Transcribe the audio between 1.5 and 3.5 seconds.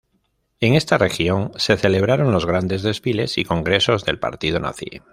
se celebraron los grandes desfiles y